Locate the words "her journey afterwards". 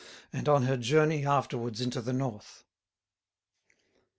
0.63-1.79